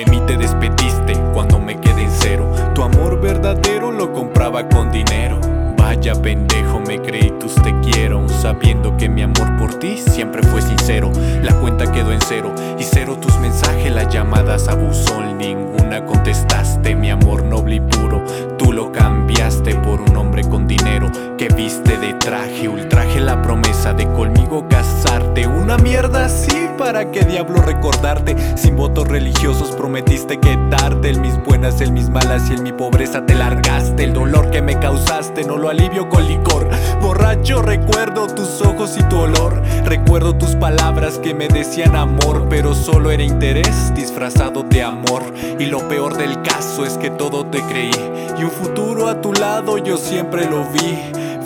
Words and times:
De 0.00 0.06
mí 0.06 0.18
te 0.26 0.38
despediste 0.38 1.12
cuando 1.34 1.58
me 1.58 1.78
quedé 1.78 2.04
en 2.04 2.10
cero. 2.10 2.50
Tu 2.74 2.82
amor 2.82 3.20
verdadero 3.20 3.92
lo 3.92 4.14
compraba 4.14 4.66
con 4.66 4.90
dinero. 4.90 5.38
Vaya 5.76 6.14
pendejo, 6.14 6.80
me 6.80 7.02
creí 7.02 7.30
tus 7.38 7.54
te 7.56 7.78
quiero, 7.80 8.26
sabiendo 8.26 8.96
que 8.96 9.10
mi 9.10 9.20
amor 9.20 9.58
por 9.58 9.74
ti 9.74 9.98
siempre 9.98 10.42
fue 10.42 10.62
sincero. 10.62 11.12
La 11.42 11.52
cuenta 11.60 11.92
quedó 11.92 12.12
en 12.12 12.20
cero 12.22 12.54
y 12.78 12.82
cero 12.82 13.18
tus 13.20 13.36
mensajes, 13.40 13.92
las 13.92 14.08
llamadas 14.08 14.68
a 14.68 14.74
buzón, 14.74 15.36
ninguna 15.36 16.06
contestaste. 16.06 16.94
Mi 16.94 17.10
amor 17.10 17.44
noble 17.44 17.74
y 17.74 17.80
puro, 17.80 18.24
tú 18.56 18.72
lo 18.72 18.92
cambiaste 18.92 19.74
por 19.74 20.00
un 20.00 20.16
hombre 20.16 20.44
con 20.48 20.66
dinero 20.66 21.10
que 21.36 21.48
viste 21.48 21.98
de 21.98 22.14
traje, 22.14 22.70
ultraje 22.70 23.20
la 23.20 23.42
promesa 23.42 23.92
de 23.92 24.06
conmigo 24.06 24.66
casarte. 24.66 25.46
Una 25.46 25.76
mierda 25.76 26.24
así, 26.24 26.69
¿para 26.80 27.10
qué 27.10 27.20
diablo 27.20 27.60
recordarte? 27.60 28.34
Sin 28.56 28.74
votos 28.74 29.06
religiosos 29.06 29.72
prometiste 29.72 30.40
quedarte, 30.40 31.10
en 31.10 31.20
mis 31.20 31.36
buenas, 31.44 31.78
en 31.82 31.92
mis 31.92 32.08
malas 32.08 32.48
y 32.48 32.54
en 32.54 32.62
mi 32.62 32.72
pobreza 32.72 33.26
te 33.26 33.34
largaste. 33.34 34.04
El 34.04 34.14
dolor 34.14 34.50
que 34.50 34.62
me 34.62 34.78
causaste 34.78 35.44
no 35.44 35.58
lo 35.58 35.68
alivio 35.68 36.08
con 36.08 36.26
licor. 36.26 36.70
Borracho 37.02 37.60
recuerdo 37.60 38.28
tus 38.28 38.62
ojos 38.62 38.96
y 38.98 39.02
tu 39.10 39.18
olor. 39.18 39.60
Recuerdo 39.84 40.34
tus 40.36 40.56
palabras 40.56 41.18
que 41.18 41.34
me 41.34 41.48
decían 41.48 41.94
amor, 41.94 42.46
pero 42.48 42.74
solo 42.74 43.10
era 43.10 43.22
interés 43.22 43.92
disfrazado 43.94 44.62
de 44.62 44.82
amor. 44.82 45.22
Y 45.58 45.66
lo 45.66 45.86
peor 45.86 46.16
del 46.16 46.40
caso 46.40 46.86
es 46.86 46.96
que 46.96 47.10
todo 47.10 47.44
te 47.44 47.60
creí. 47.60 47.92
Y 48.38 48.44
un 48.44 48.50
futuro 48.50 49.08
a 49.08 49.20
tu 49.20 49.34
lado 49.34 49.76
yo 49.76 49.98
siempre 49.98 50.48
lo 50.48 50.64
vi. 50.70 50.98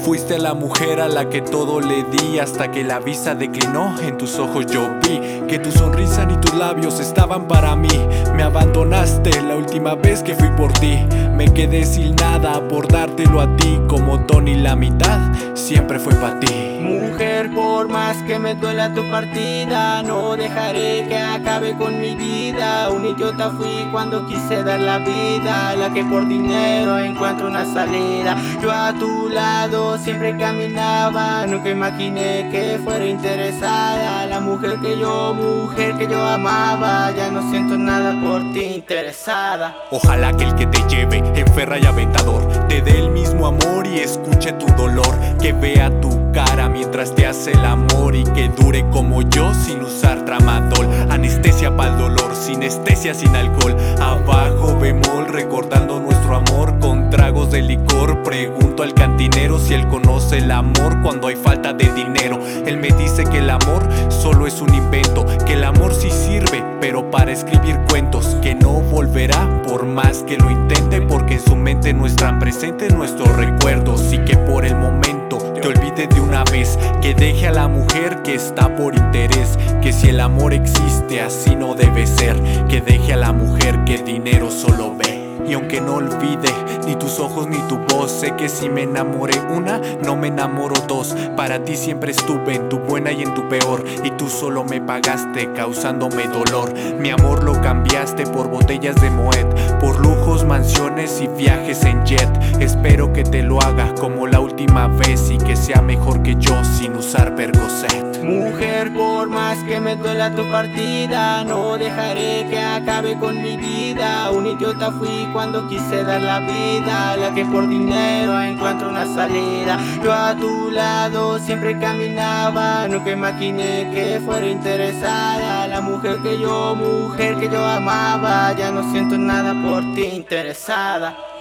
Fuiste 0.04 0.38
la 0.38 0.52
mujer 0.52 1.00
a 1.00 1.08
la 1.08 1.30
que 1.30 1.40
todo 1.40 1.80
le 1.80 2.04
di 2.04 2.38
hasta 2.38 2.70
que 2.70 2.84
la 2.84 3.00
visa 3.00 3.34
declinó. 3.34 3.98
En 4.02 4.18
tus 4.18 4.38
ojos 4.38 4.66
yo 4.66 4.86
vi 5.00 5.18
que 5.48 5.58
tu 5.58 5.72
sonrisa 5.72 6.26
ni 6.26 6.36
tus 6.36 6.52
labios 6.52 7.00
estaban 7.00 7.48
para 7.48 7.74
mí. 7.74 7.88
Me 8.34 8.42
abandonaste 8.42 9.40
la 9.40 9.56
última 9.56 9.94
vez 9.94 10.22
que 10.22 10.34
fui 10.34 10.50
por 10.58 10.74
ti. 10.74 10.98
Me 11.34 11.50
quedé 11.54 11.86
sin 11.86 12.14
nada 12.16 12.68
por 12.68 12.86
dártelo 12.86 13.40
a 13.40 13.56
ti. 13.56 13.80
Como 13.88 14.20
Tony 14.26 14.56
la 14.56 14.76
mitad 14.76 15.20
siempre 15.54 15.98
fue 15.98 16.14
para 16.16 16.38
ti. 16.38 16.80
Mujer, 16.82 17.50
por 17.54 17.88
más 17.88 18.18
que 18.24 18.38
me 18.38 18.54
duela 18.54 18.92
tu 18.92 19.08
partida, 19.10 20.02
no 20.02 20.36
dejaré 20.36 21.06
que 21.08 21.16
acabe 21.16 21.74
con 21.78 21.98
mi 21.98 22.14
vida. 22.14 22.83
Un 23.04 23.10
idiota 23.10 23.50
fui 23.50 23.86
cuando 23.92 24.26
quise 24.26 24.64
dar 24.64 24.80
la 24.80 24.96
vida, 24.96 25.76
la 25.76 25.92
que 25.92 26.02
por 26.04 26.26
dinero 26.26 26.98
encuentro 26.98 27.48
una 27.48 27.66
salida. 27.66 28.34
Yo 28.62 28.72
a 28.72 28.94
tu 28.94 29.28
lado 29.28 29.98
siempre 29.98 30.34
caminaba, 30.38 31.46
nunca 31.46 31.68
imaginé 31.68 32.48
que 32.50 32.80
fuera 32.82 33.04
interesada. 33.04 34.24
La 34.24 34.40
mujer 34.40 34.78
que 34.80 34.98
yo, 34.98 35.34
mujer 35.34 35.98
que 35.98 36.06
yo 36.06 36.18
amaba, 36.26 37.10
ya 37.14 37.30
no 37.30 37.50
siento 37.50 37.76
nada 37.76 38.18
por 38.22 38.40
ti 38.54 38.76
interesada. 38.76 39.76
Ojalá 39.90 40.32
que 40.32 40.44
el 40.44 40.54
que 40.54 40.66
te 40.66 40.82
lleve, 40.88 41.18
enferra 41.38 41.78
y 41.78 41.84
aventador, 41.84 42.42
te 42.68 42.80
dé 42.80 43.00
el 43.00 43.10
mismo 43.10 43.48
amor 43.48 43.86
y 43.86 43.98
escuche 43.98 44.52
tu 44.52 44.64
dolor, 44.76 45.14
que 45.42 45.52
vea 45.52 45.90
tu 46.00 46.23
cara 46.34 46.68
mientras 46.68 47.14
te 47.14 47.26
hace 47.26 47.52
el 47.52 47.64
amor 47.64 48.16
y 48.16 48.24
que 48.24 48.48
dure 48.48 48.84
como 48.90 49.22
yo 49.22 49.54
sin 49.54 49.80
usar 49.80 50.24
tramadol. 50.24 50.88
Anestesia 51.08 51.74
para 51.74 51.92
el 51.92 51.98
dolor, 51.98 52.34
sinestesia 52.34 53.14
sin 53.14 53.34
alcohol. 53.36 53.76
Abajo 54.00 54.76
bemol 54.78 55.28
recordando 55.28 56.00
nuestro 56.00 56.36
amor 56.36 56.78
con 56.80 57.08
tragos 57.08 57.52
de 57.52 57.62
licor. 57.62 58.22
Pregunto 58.24 58.82
al 58.82 58.94
cantinero 58.94 59.58
si 59.58 59.74
él 59.74 59.86
conoce 59.88 60.38
el 60.38 60.50
amor 60.50 61.00
cuando 61.02 61.28
hay 61.28 61.36
falta 61.36 61.72
de 61.72 61.88
dinero. 61.92 62.40
Él 62.66 62.78
me 62.78 62.88
dice 62.88 63.24
que 63.24 63.38
el 63.38 63.48
amor 63.48 63.88
solo 64.08 64.48
es 64.48 64.60
un 64.60 64.74
invento, 64.74 65.24
que 65.46 65.52
el 65.52 65.62
amor 65.62 65.94
sí 65.94 66.10
sirve, 66.10 66.64
pero 66.80 67.10
para 67.10 67.30
escribir 67.30 67.78
cuentos, 67.88 68.36
que 68.42 68.56
no 68.56 68.80
volverá 68.80 69.62
por 69.62 69.86
más 69.86 70.24
que 70.24 70.36
lo 70.36 70.50
intente, 70.50 71.00
porque 71.00 71.34
en 71.34 71.40
su 71.40 71.54
mente 71.54 71.92
no 71.92 72.06
están 72.06 72.40
presentes 72.40 72.92
nuestros 72.92 73.28
recuerdos 73.36 74.12
y 74.12 74.18
que 74.18 74.36
por 74.36 74.64
el 74.64 74.74
momento 74.74 75.23
te 75.64 75.68
olvide 75.68 76.06
de 76.06 76.20
una 76.20 76.44
vez, 76.44 76.78
que 77.00 77.14
deje 77.14 77.46
a 77.46 77.50
la 77.50 77.68
mujer 77.68 78.20
que 78.22 78.34
está 78.34 78.76
por 78.76 78.94
interés, 78.94 79.58
que 79.80 79.94
si 79.94 80.10
el 80.10 80.20
amor 80.20 80.52
existe 80.52 81.22
así 81.22 81.56
no 81.56 81.74
debe 81.74 82.06
ser, 82.06 82.36
que 82.68 82.82
deje 82.82 83.14
a 83.14 83.16
la 83.16 83.32
mujer 83.32 83.82
que 83.86 83.96
dinero 83.96 84.50
solo 84.50 84.94
ve. 84.94 85.23
Y 85.46 85.54
aunque 85.54 85.80
no 85.80 85.96
olvide 85.96 86.52
ni 86.86 86.96
tus 86.96 87.18
ojos 87.18 87.46
ni 87.46 87.58
tu 87.68 87.78
voz, 87.78 88.10
sé 88.10 88.34
que 88.36 88.48
si 88.48 88.68
me 88.68 88.82
enamoré 88.82 89.38
una, 89.50 89.80
no 90.04 90.16
me 90.16 90.28
enamoro 90.28 90.74
dos. 90.86 91.14
Para 91.36 91.64
ti 91.64 91.76
siempre 91.76 92.12
estuve 92.12 92.54
en 92.54 92.68
tu 92.68 92.78
buena 92.78 93.12
y 93.12 93.22
en 93.22 93.34
tu 93.34 93.48
peor, 93.48 93.84
y 94.02 94.10
tú 94.12 94.28
solo 94.28 94.64
me 94.64 94.80
pagaste 94.80 95.52
causándome 95.52 96.26
dolor. 96.28 96.72
Mi 96.98 97.10
amor 97.10 97.44
lo 97.44 97.60
cambiaste 97.60 98.26
por 98.26 98.48
botellas 98.48 99.00
de 99.00 99.10
Moet, 99.10 99.80
por 99.80 100.00
lujos, 100.00 100.44
mansiones 100.44 101.20
y 101.20 101.26
viajes 101.28 101.84
en 101.84 102.04
jet. 102.04 102.28
Espero 102.60 103.12
que 103.12 103.24
te 103.24 103.42
lo 103.42 103.60
hagas 103.60 103.98
como 104.00 104.26
la 104.26 104.40
última 104.40 104.88
vez 104.88 105.30
y 105.30 105.38
que 105.38 105.56
sea 105.56 105.82
mejor 105.82 106.22
que 106.22 106.36
yo 106.36 106.62
sin 106.64 106.94
usar 106.94 107.34
Percocet. 107.34 108.22
Mujer, 108.22 108.92
por 108.94 109.28
más 109.28 109.58
que 109.64 109.80
me 109.80 109.96
duela 109.96 110.34
tu 110.34 110.50
partida, 110.50 111.44
no 111.44 111.76
dejaré 111.76 112.46
que 112.48 112.58
acabe 112.58 113.18
con 113.18 113.42
mi 113.42 113.56
vida. 113.56 114.30
Un 114.30 114.46
idiota 114.46 114.90
fui 114.92 115.23
cuando 115.32 115.68
quise 115.68 116.04
dar 116.04 116.22
la 116.22 116.40
vida, 116.40 117.16
la 117.16 117.34
que 117.34 117.44
por 117.44 117.68
dinero 117.68 118.40
encuentro 118.40 118.88
una 118.88 119.06
salida. 119.06 119.78
Yo 120.02 120.12
a 120.12 120.34
tu 120.34 120.70
lado 120.70 121.38
siempre 121.38 121.78
caminaba, 121.78 122.86
nunca 122.88 123.10
imaginé 123.10 123.90
que 123.92 124.20
fuera 124.24 124.46
interesada. 124.46 125.66
La 125.68 125.80
mujer 125.80 126.18
que 126.22 126.38
yo, 126.38 126.74
mujer 126.74 127.36
que 127.36 127.48
yo 127.48 127.64
amaba, 127.64 128.52
ya 128.54 128.70
no 128.70 128.90
siento 128.92 129.16
nada 129.18 129.54
por 129.62 129.82
ti 129.94 130.04
interesada. 130.04 131.33